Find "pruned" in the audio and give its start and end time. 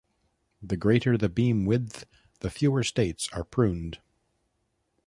3.43-3.99